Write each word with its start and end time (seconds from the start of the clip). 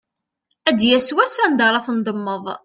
Ad 0.69 0.75
d-yas 0.77 1.09
wass 1.15 1.35
anda 1.45 1.63
ara 1.67 1.85
tendemmeḍ. 1.85 2.43